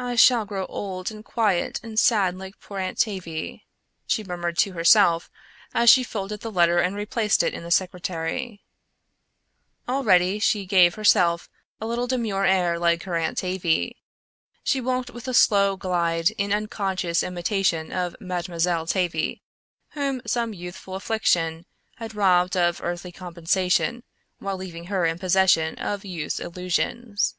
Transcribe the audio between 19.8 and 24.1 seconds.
whom some youthful affliction had robbed of earthly compensation